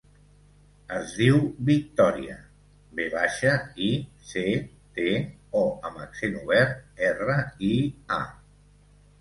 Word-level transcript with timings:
Es 0.99 1.11
diu 1.17 1.35
Victòria: 1.67 2.37
ve 3.01 3.05
baixa, 3.17 3.53
i, 3.89 3.91
ce, 4.31 4.47
te, 4.97 5.07
o 5.63 5.65
amb 5.91 6.03
accent 6.07 6.37
obert, 6.43 6.83
erra, 7.11 7.37
i, 7.73 7.79
a. 8.19 8.23